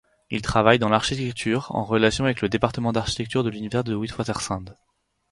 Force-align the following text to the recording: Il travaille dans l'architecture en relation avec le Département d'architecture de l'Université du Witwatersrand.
Il 0.31 0.41
travaille 0.41 0.79
dans 0.79 0.89
l'architecture 0.89 1.67
en 1.75 1.83
relation 1.83 2.23
avec 2.25 2.41
le 2.41 2.49
Département 2.49 2.91
d'architecture 2.91 3.43
de 3.43 3.51
l'Université 3.51 3.91
du 3.91 3.93
Witwatersrand. 3.97 4.65